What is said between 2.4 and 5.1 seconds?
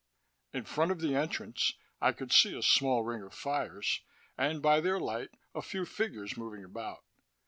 a small ring of fires, and by their